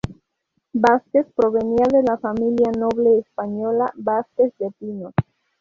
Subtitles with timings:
[0.73, 5.13] Vásquez provenía de la familia noble española "Vásquez de Pinos".